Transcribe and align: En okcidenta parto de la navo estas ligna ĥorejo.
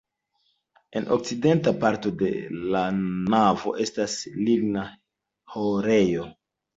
En 0.99 1.03
okcidenta 1.15 1.73
parto 1.83 2.11
de 2.21 2.29
la 2.75 2.81
navo 2.95 3.73
estas 3.83 4.15
ligna 4.47 4.87
ĥorejo. 5.57 6.27